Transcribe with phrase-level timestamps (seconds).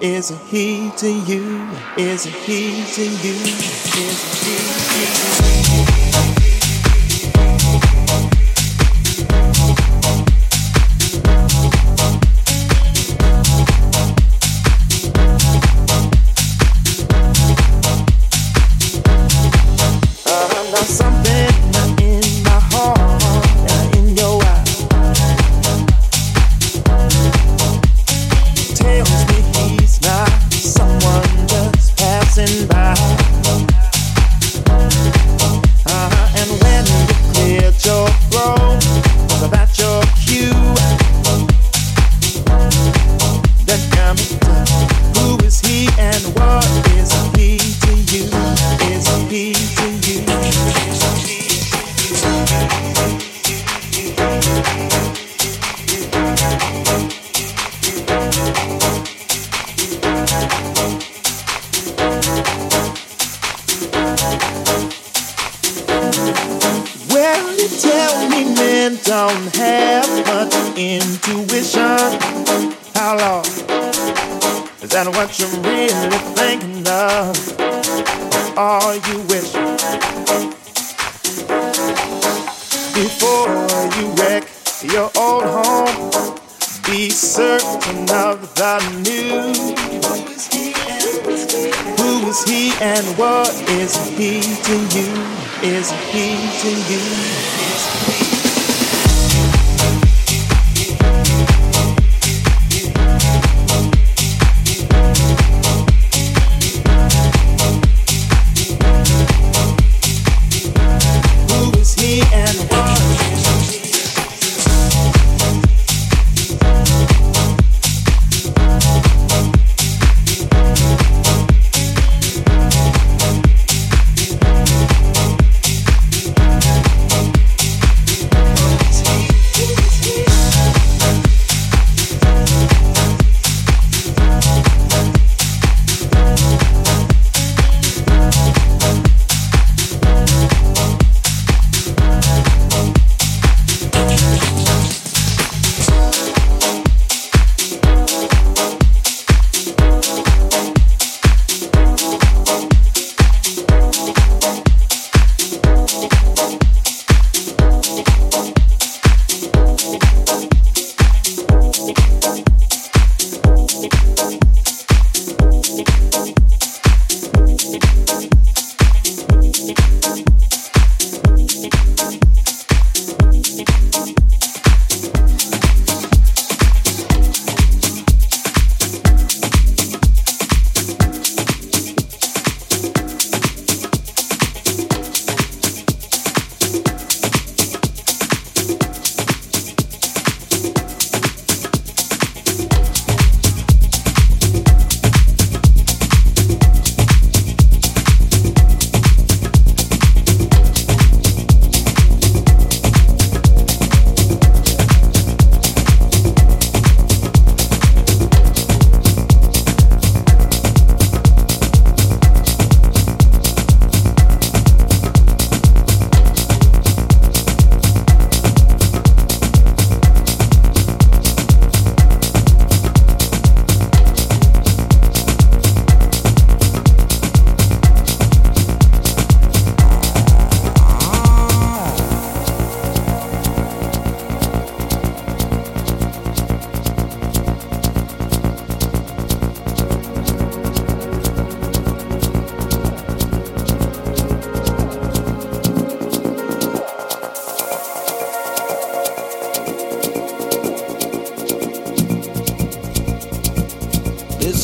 [0.00, 1.68] is it he to you?
[1.96, 3.34] Is it he to you?
[3.34, 4.63] Is he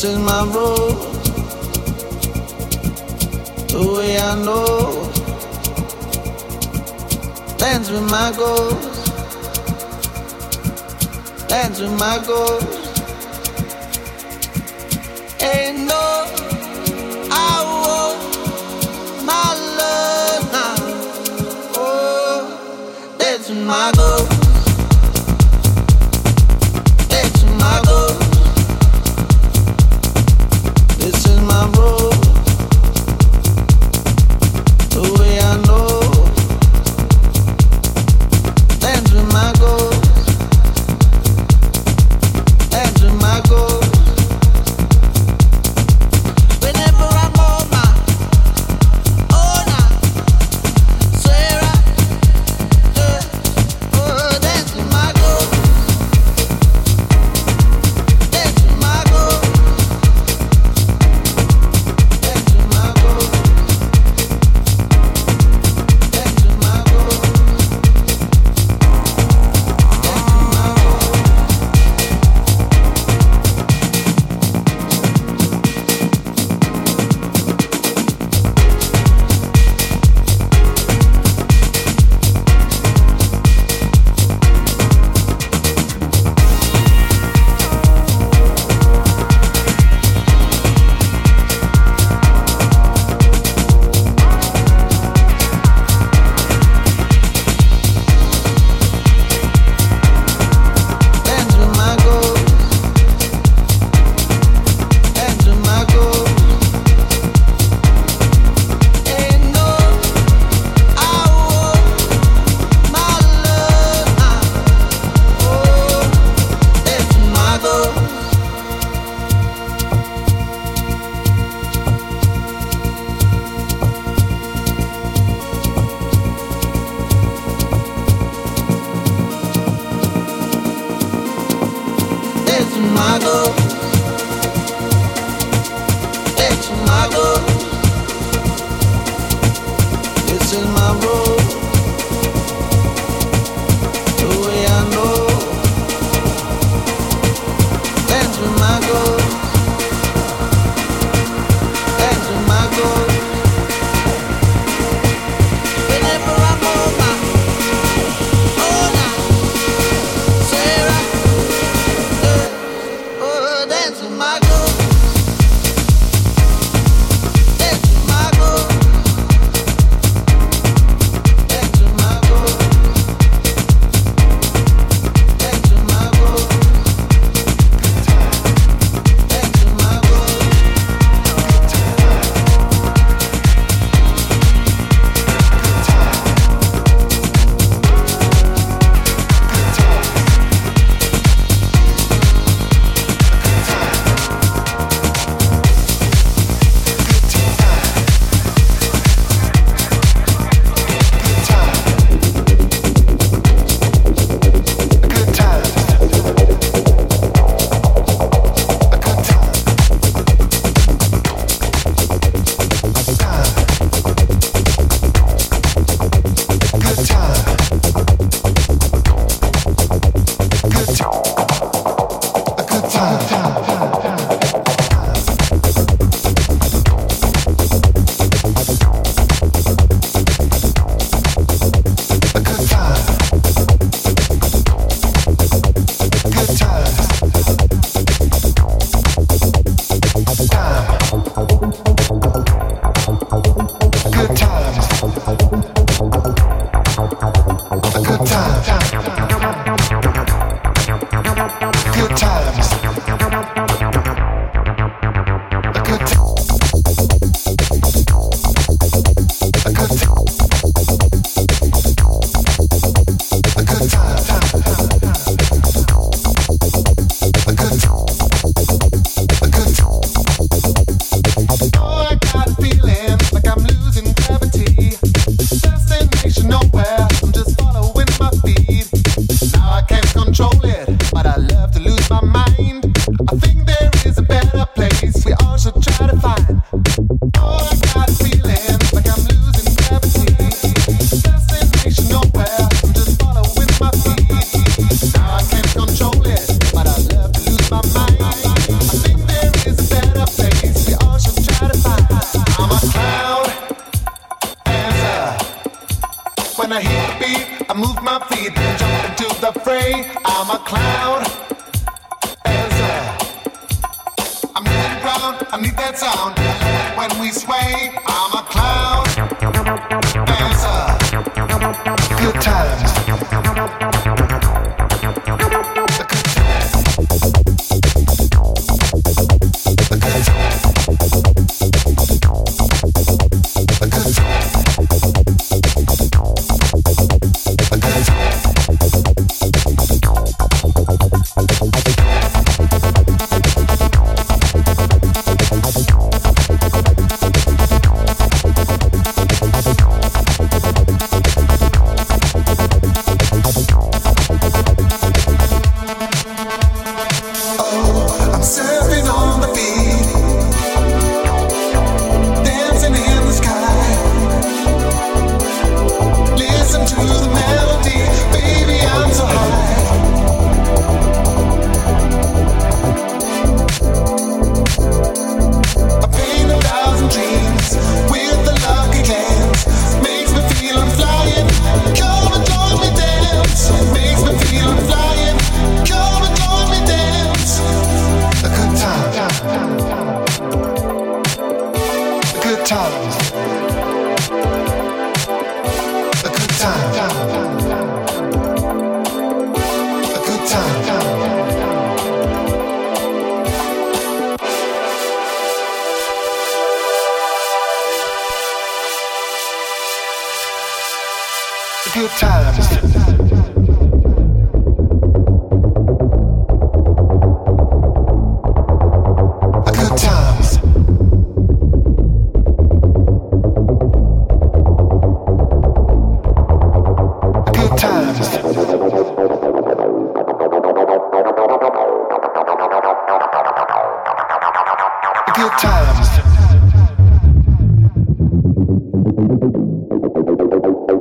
[0.01, 0.97] This is my road.
[3.67, 5.11] The way I know.
[7.59, 8.97] Dance with my goals.
[11.47, 12.63] Dance with my goals.
[15.39, 16.25] Ain't no
[17.29, 17.45] I
[19.23, 20.75] my love now.
[21.77, 24.10] Oh, dance with my.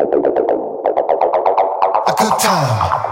[0.01, 0.05] A
[2.17, 3.10] good time.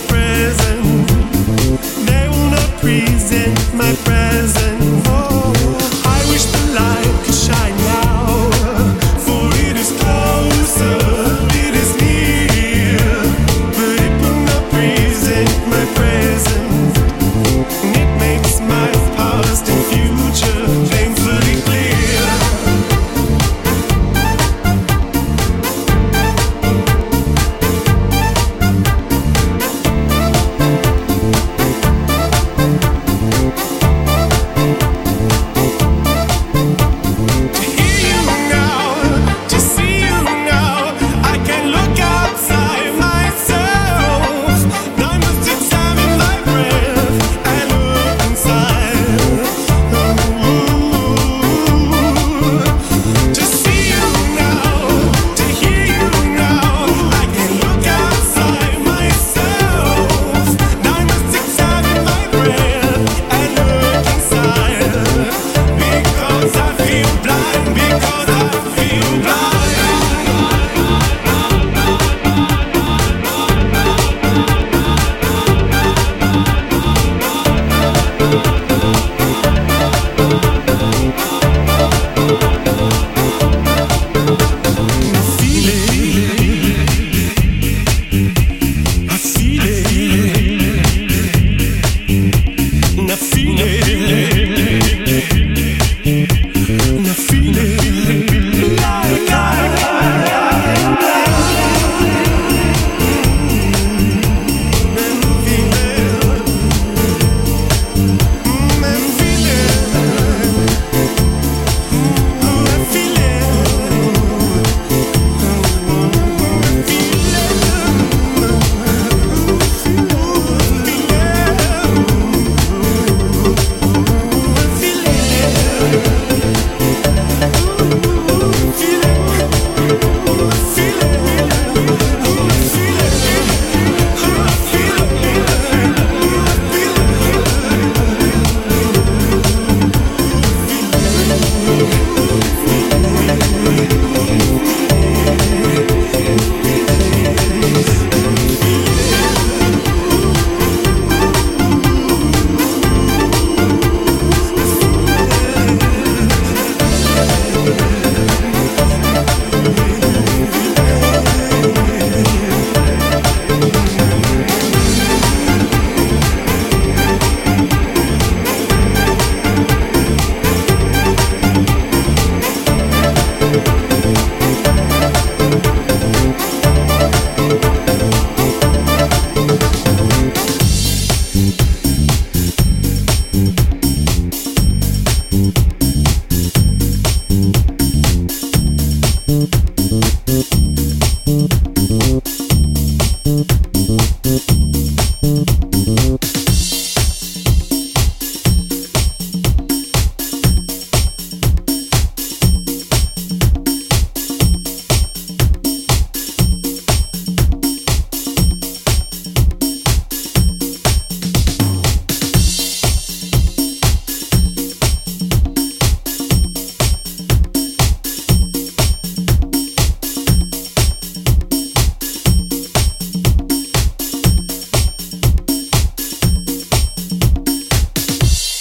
[0.00, 0.65] friends.